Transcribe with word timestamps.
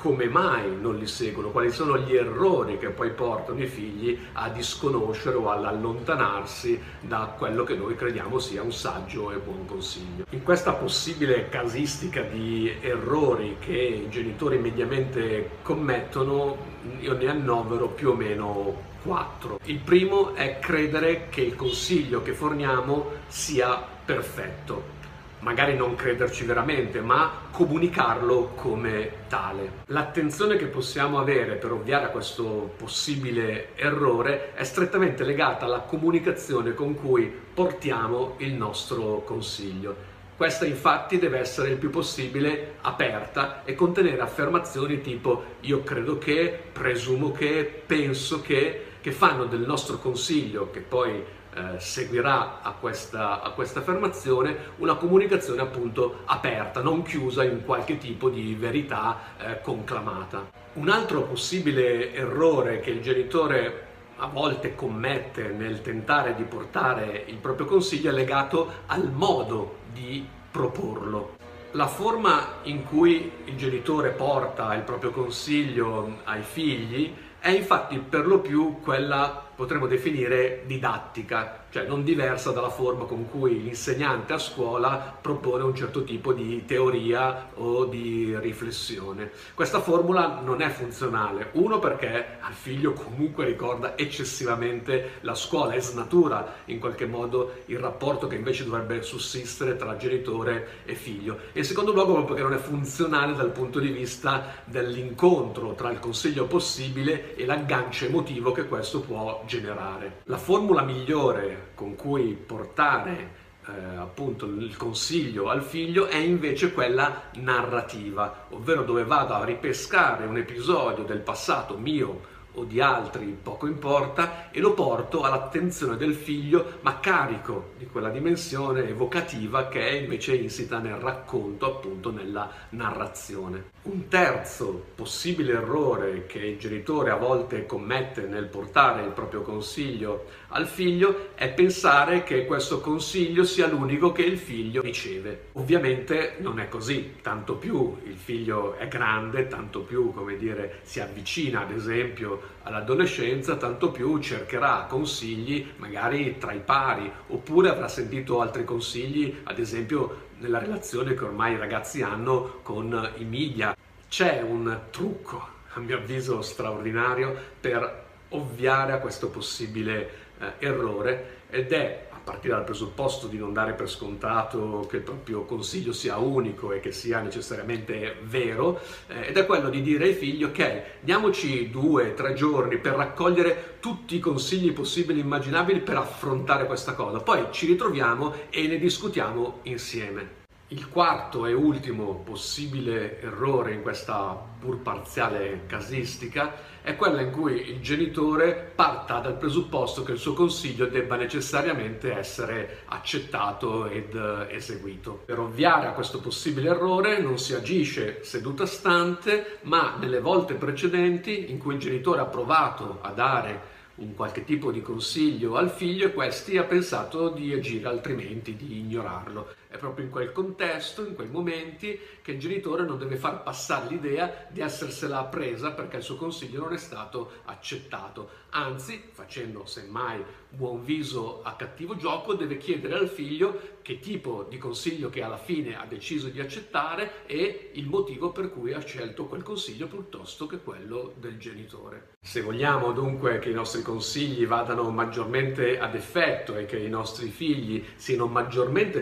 Come 0.00 0.28
mai 0.28 0.78
non 0.80 0.96
li 0.96 1.06
seguono, 1.06 1.50
quali 1.50 1.70
sono 1.70 1.98
gli 1.98 2.16
errori 2.16 2.78
che 2.78 2.88
poi 2.88 3.10
portano 3.10 3.62
i 3.62 3.66
figli 3.66 4.18
a 4.32 4.48
disconoscere 4.48 5.36
o 5.36 5.50
all'allontanarsi 5.50 6.80
da 7.00 7.34
quello 7.36 7.64
che 7.64 7.74
noi 7.74 7.94
crediamo 7.96 8.38
sia 8.38 8.62
un 8.62 8.72
saggio 8.72 9.30
e 9.30 9.36
buon 9.36 9.66
consiglio. 9.66 10.24
In 10.30 10.42
questa 10.42 10.72
possibile 10.72 11.50
casistica 11.50 12.22
di 12.22 12.72
errori 12.80 13.56
che 13.60 13.76
i 13.76 14.08
genitori 14.08 14.56
mediamente 14.56 15.58
commettono, 15.62 16.56
io 17.00 17.12
ne 17.12 17.28
annovero 17.28 17.88
più 17.88 18.10
o 18.10 18.14
meno 18.14 18.88
quattro. 19.02 19.58
Il 19.64 19.80
primo 19.80 20.32
è 20.34 20.58
credere 20.60 21.28
che 21.28 21.42
il 21.42 21.56
consiglio 21.56 22.22
che 22.22 22.32
forniamo 22.32 23.04
sia 23.26 23.82
perfetto 24.02 24.98
magari 25.40 25.76
non 25.76 25.94
crederci 25.94 26.44
veramente, 26.44 27.00
ma 27.00 27.30
comunicarlo 27.50 28.52
come 28.54 29.12
tale. 29.28 29.82
L'attenzione 29.86 30.56
che 30.56 30.66
possiamo 30.66 31.18
avere 31.18 31.56
per 31.56 31.72
ovviare 31.72 32.06
a 32.06 32.08
questo 32.08 32.74
possibile 32.76 33.76
errore 33.76 34.54
è 34.54 34.64
strettamente 34.64 35.24
legata 35.24 35.64
alla 35.64 35.80
comunicazione 35.80 36.74
con 36.74 36.94
cui 36.94 37.32
portiamo 37.54 38.34
il 38.38 38.54
nostro 38.54 39.22
consiglio. 39.24 40.18
Questa 40.40 40.64
infatti 40.64 41.18
deve 41.18 41.38
essere 41.38 41.68
il 41.68 41.76
più 41.76 41.90
possibile 41.90 42.76
aperta 42.80 43.62
e 43.62 43.74
contenere 43.74 44.22
affermazioni 44.22 45.02
tipo 45.02 45.44
io 45.60 45.82
credo 45.82 46.16
che, 46.16 46.58
presumo 46.72 47.30
che, 47.30 47.82
penso 47.84 48.40
che, 48.40 48.86
che 49.02 49.12
fanno 49.12 49.44
del 49.44 49.60
nostro 49.60 49.98
consiglio, 49.98 50.70
che 50.70 50.80
poi 50.80 51.10
eh, 51.12 51.78
seguirà 51.78 52.62
a 52.62 52.72
questa, 52.72 53.42
a 53.42 53.50
questa, 53.50 53.80
affermazione 53.80 54.56
una 54.78 54.94
comunicazione 54.94 55.60
appunto 55.60 56.20
aperta, 56.24 56.80
non 56.80 57.02
chiusa 57.02 57.44
in 57.44 57.62
qualche 57.62 57.98
tipo 57.98 58.30
di 58.30 58.54
verità 58.54 59.18
eh, 59.36 59.60
conclamata. 59.60 60.48
Un 60.72 60.88
altro 60.88 61.24
possibile 61.24 62.14
errore 62.14 62.80
che 62.80 62.88
il 62.88 63.02
genitore 63.02 63.88
a 64.20 64.26
volte 64.26 64.74
commette 64.74 65.48
nel 65.48 65.80
tentare 65.80 66.34
di 66.34 66.42
portare 66.42 67.24
il 67.26 67.36
proprio 67.36 67.66
consiglio 67.66 68.10
è 68.10 68.12
legato 68.12 68.70
al 68.86 69.10
modo 69.10 69.78
di 69.92 70.26
proporlo. 70.50 71.36
La 71.72 71.86
forma 71.86 72.56
in 72.64 72.84
cui 72.84 73.30
il 73.44 73.56
genitore 73.56 74.10
porta 74.10 74.74
il 74.74 74.82
proprio 74.82 75.10
consiglio 75.10 76.18
ai 76.24 76.42
figli 76.42 77.14
è 77.38 77.48
infatti 77.48 77.98
per 77.98 78.26
lo 78.26 78.40
più 78.40 78.80
quella 78.82 79.49
potremmo 79.60 79.86
definire 79.86 80.62
didattica, 80.64 81.64
cioè 81.68 81.86
non 81.86 82.02
diversa 82.02 82.50
dalla 82.50 82.70
forma 82.70 83.04
con 83.04 83.28
cui 83.28 83.62
l'insegnante 83.62 84.32
a 84.32 84.38
scuola 84.38 85.18
propone 85.20 85.64
un 85.64 85.74
certo 85.74 86.02
tipo 86.02 86.32
di 86.32 86.64
teoria 86.64 87.50
o 87.56 87.84
di 87.84 88.34
riflessione. 88.40 89.30
Questa 89.52 89.80
formula 89.80 90.40
non 90.42 90.62
è 90.62 90.70
funzionale, 90.70 91.50
uno 91.52 91.78
perché 91.78 92.38
al 92.40 92.54
figlio 92.54 92.94
comunque 92.94 93.44
ricorda 93.44 93.98
eccessivamente 93.98 95.18
la 95.20 95.34
scuola 95.34 95.74
e 95.74 95.80
snatura 95.82 96.54
in 96.64 96.78
qualche 96.78 97.04
modo 97.04 97.56
il 97.66 97.78
rapporto 97.78 98.28
che 98.28 98.36
invece 98.36 98.64
dovrebbe 98.64 99.02
sussistere 99.02 99.76
tra 99.76 99.98
genitore 99.98 100.80
e 100.86 100.94
figlio, 100.94 101.36
e 101.52 101.58
in 101.58 101.64
secondo 101.66 101.92
luogo 101.92 102.14
proprio 102.14 102.34
perché 102.34 102.48
non 102.48 102.58
è 102.58 102.62
funzionale 102.62 103.34
dal 103.34 103.50
punto 103.50 103.78
di 103.78 103.88
vista 103.88 104.54
dell'incontro 104.64 105.74
tra 105.74 105.90
il 105.90 105.98
consiglio 105.98 106.46
possibile 106.46 107.36
e 107.36 107.44
l'aggancio 107.44 108.06
emotivo 108.06 108.52
che 108.52 108.66
questo 108.66 109.00
può 109.00 109.42
generare. 109.50 110.22
La 110.24 110.36
formula 110.36 110.82
migliore 110.82 111.72
con 111.74 111.96
cui 111.96 112.34
portare 112.34 113.38
eh, 113.66 113.96
appunto 113.96 114.46
il 114.46 114.76
consiglio 114.76 115.48
al 115.48 115.64
figlio 115.64 116.06
è 116.06 116.16
invece 116.16 116.72
quella 116.72 117.30
narrativa, 117.34 118.46
ovvero 118.50 118.84
dove 118.84 119.04
vado 119.04 119.34
a 119.34 119.44
ripescare 119.44 120.24
un 120.24 120.36
episodio 120.36 121.02
del 121.02 121.18
passato 121.18 121.76
mio 121.76 122.38
o 122.54 122.64
di 122.64 122.80
altri, 122.80 123.36
poco 123.40 123.66
importa, 123.66 124.50
e 124.50 124.60
lo 124.60 124.74
porto 124.74 125.22
all'attenzione 125.22 125.96
del 125.96 126.14
figlio, 126.14 126.78
ma 126.80 127.00
carico 127.00 127.72
di 127.78 127.86
quella 127.86 128.10
dimensione 128.10 128.88
evocativa 128.88 129.68
che 129.68 129.88
è 129.88 129.92
invece 129.92 130.34
insita 130.34 130.78
nel 130.78 130.94
racconto, 130.94 131.66
appunto 131.66 132.10
nella 132.10 132.50
narrazione. 132.70 133.78
Un 133.82 134.08
terzo 134.08 134.86
possibile 134.94 135.52
errore 135.52 136.26
che 136.26 136.38
il 136.38 136.58
genitore 136.58 137.10
a 137.10 137.16
volte 137.16 137.66
commette 137.66 138.22
nel 138.22 138.46
portare 138.46 139.02
il 139.02 139.10
proprio 139.10 139.42
consiglio 139.42 140.26
al 140.48 140.66
figlio 140.66 141.28
è 141.34 141.48
pensare 141.50 142.22
che 142.24 142.44
questo 142.44 142.80
consiglio 142.80 143.44
sia 143.44 143.68
l'unico 143.68 144.12
che 144.12 144.22
il 144.22 144.36
figlio 144.36 144.82
riceve. 144.82 145.46
Ovviamente 145.52 146.36
non 146.38 146.58
è 146.58 146.68
così, 146.68 147.16
tanto 147.22 147.54
più 147.54 147.96
il 148.04 148.16
figlio 148.16 148.76
è 148.76 148.88
grande, 148.88 149.46
tanto 149.46 149.80
più, 149.80 150.12
come 150.12 150.36
dire, 150.36 150.80
si 150.82 151.00
avvicina 151.00 151.62
ad 151.62 151.70
esempio 151.70 152.39
all'adolescenza, 152.62 153.56
tanto 153.56 153.90
più 153.90 154.18
cercherà 154.18 154.86
consigli 154.88 155.72
magari 155.76 156.38
tra 156.38 156.52
i 156.52 156.60
pari, 156.60 157.10
oppure 157.28 157.70
avrà 157.70 157.88
sentito 157.88 158.40
altri 158.40 158.64
consigli, 158.64 159.40
ad 159.44 159.58
esempio 159.58 160.28
nella 160.38 160.58
relazione 160.58 161.14
che 161.14 161.24
ormai 161.24 161.54
i 161.54 161.58
ragazzi 161.58 162.02
hanno 162.02 162.60
con 162.62 163.12
i 163.16 163.24
media. 163.24 163.76
C'è 164.08 164.42
un 164.42 164.78
trucco, 164.90 165.48
a 165.74 165.80
mio 165.80 165.96
avviso 165.96 166.42
straordinario, 166.42 167.34
per 167.60 168.04
ovviare 168.30 168.92
a 168.92 168.98
questo 168.98 169.28
possibile 169.28 170.10
eh, 170.38 170.52
errore 170.58 171.38
ed 171.50 171.72
è 171.72 172.08
partire 172.22 172.54
dal 172.54 172.64
presupposto 172.64 173.26
di 173.26 173.38
non 173.38 173.52
dare 173.52 173.72
per 173.72 173.88
scontato 173.88 174.86
che 174.88 174.96
il 174.96 175.02
proprio 175.02 175.44
consiglio 175.44 175.92
sia 175.92 176.16
unico 176.18 176.72
e 176.72 176.80
che 176.80 176.92
sia 176.92 177.20
necessariamente 177.20 178.16
vero, 178.22 178.80
eh, 179.08 179.28
ed 179.28 179.36
è 179.36 179.46
quello 179.46 179.70
di 179.70 179.82
dire 179.82 180.04
ai 180.04 180.14
figli, 180.14 180.44
ok, 180.44 180.82
diamoci 181.00 181.70
due, 181.70 182.14
tre 182.14 182.34
giorni 182.34 182.78
per 182.78 182.94
raccogliere 182.94 183.76
tutti 183.80 184.16
i 184.16 184.20
consigli 184.20 184.72
possibili 184.72 185.20
e 185.20 185.22
immaginabili 185.22 185.80
per 185.80 185.96
affrontare 185.96 186.66
questa 186.66 186.94
cosa, 186.94 187.20
poi 187.20 187.46
ci 187.50 187.66
ritroviamo 187.66 188.34
e 188.50 188.66
ne 188.66 188.78
discutiamo 188.78 189.60
insieme. 189.62 190.39
Il 190.72 190.88
quarto 190.88 191.46
e 191.46 191.52
ultimo 191.52 192.22
possibile 192.24 193.20
errore 193.20 193.72
in 193.72 193.82
questa 193.82 194.40
pur 194.60 194.78
parziale 194.78 195.62
casistica 195.66 196.80
è 196.80 196.94
quella 196.94 197.22
in 197.22 197.32
cui 197.32 197.70
il 197.70 197.80
genitore 197.80 198.70
parta 198.72 199.18
dal 199.18 199.36
presupposto 199.36 200.04
che 200.04 200.12
il 200.12 200.18
suo 200.18 200.32
consiglio 200.32 200.86
debba 200.86 201.16
necessariamente 201.16 202.16
essere 202.16 202.82
accettato 202.84 203.86
ed 203.86 204.14
eseguito. 204.48 205.22
Per 205.24 205.40
ovviare 205.40 205.88
a 205.88 205.92
questo 205.92 206.20
possibile 206.20 206.70
errore 206.70 207.18
non 207.18 207.36
si 207.36 207.52
agisce 207.52 208.22
seduta 208.22 208.64
stante, 208.64 209.58
ma 209.62 209.96
nelle 209.98 210.20
volte 210.20 210.54
precedenti 210.54 211.50
in 211.50 211.58
cui 211.58 211.74
il 211.74 211.80
genitore 211.80 212.20
ha 212.20 212.26
provato 212.26 213.00
a 213.00 213.10
dare 213.10 213.78
un 213.96 214.14
qualche 214.14 214.44
tipo 214.44 214.70
di 214.70 214.82
consiglio 214.82 215.56
al 215.56 215.68
figlio 215.68 216.06
e 216.06 216.12
questi 216.12 216.58
ha 216.58 216.62
pensato 216.62 217.28
di 217.28 217.52
agire 217.52 217.88
altrimenti, 217.88 218.54
di 218.54 218.78
ignorarlo. 218.78 219.58
È 219.70 219.78
proprio 219.78 220.04
in 220.04 220.10
quel 220.10 220.32
contesto, 220.32 221.06
in 221.06 221.14
quei 221.14 221.28
momenti, 221.28 221.96
che 222.22 222.32
il 222.32 222.40
genitore 222.40 222.82
non 222.82 222.98
deve 222.98 223.14
far 223.14 223.44
passare 223.44 223.86
l'idea 223.88 224.48
di 224.50 224.60
essersela 224.60 225.22
presa 225.26 225.70
perché 225.70 225.98
il 225.98 226.02
suo 226.02 226.16
consiglio 226.16 226.58
non 226.60 226.72
è 226.72 226.76
stato 226.76 227.30
accettato. 227.44 228.30
Anzi, 228.50 229.00
facendo 229.12 229.64
semmai 229.66 230.24
buon 230.48 230.82
viso 230.82 231.42
a 231.44 231.54
cattivo 231.54 231.94
gioco, 231.94 232.34
deve 232.34 232.58
chiedere 232.58 232.94
al 232.94 233.08
figlio 233.08 233.78
che 233.82 234.00
tipo 234.00 234.46
di 234.48 234.58
consiglio 234.58 235.08
che 235.08 235.22
alla 235.22 235.38
fine 235.38 235.78
ha 235.78 235.86
deciso 235.86 236.28
di 236.28 236.40
accettare 236.40 237.26
e 237.26 237.70
il 237.74 237.86
motivo 237.86 238.30
per 238.30 238.50
cui 238.50 238.72
ha 238.72 238.80
scelto 238.80 239.26
quel 239.26 239.42
consiglio 239.42 239.86
piuttosto 239.86 240.46
che 240.46 240.58
quello 240.58 241.14
del 241.16 241.38
genitore. 241.38 242.16
Se 242.20 242.42
vogliamo 242.42 242.92
dunque 242.92 243.38
che 243.38 243.50
i 243.50 243.54
nostri 243.54 243.82
consigli 243.82 244.46
vadano 244.46 244.90
maggiormente 244.90 245.78
ad 245.78 245.94
effetto 245.94 246.56
e 246.56 246.66
che 246.66 246.78
i 246.78 246.88
nostri 246.88 247.28
figli 247.30 247.84
siano 247.94 248.26
maggiormente 248.26 249.00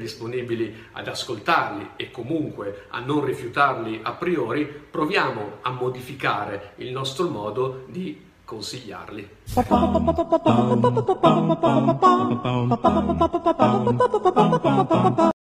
disponibili 0.58 0.74
ad 0.92 1.06
ascoltarli 1.06 1.90
e 1.96 2.10
comunque 2.10 2.86
a 2.90 2.98
non 3.00 3.24
rifiutarli 3.24 4.00
a 4.02 4.12
priori, 4.12 4.66
proviamo 4.66 5.58
a 5.62 5.70
modificare 5.70 6.72
il 6.76 6.90
nostro 6.90 7.28
modo 7.28 7.84
di 7.88 8.26
consigliarli. 8.44 9.28